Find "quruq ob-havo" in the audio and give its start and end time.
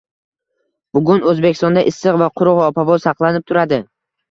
2.43-2.99